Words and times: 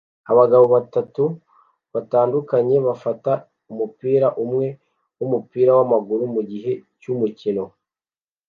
Abagabo 0.31 0.65
batatu 0.75 1.23
batandukanye 1.93 2.75
bafata 2.87 3.31
umupira 3.71 4.27
umwe 4.43 4.67
wumupira 5.19 5.71
wamaguru 5.77 6.23
mugihe 6.35 6.71
cyumukino 6.99 7.63